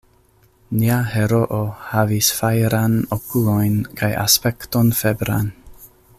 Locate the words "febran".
5.03-5.55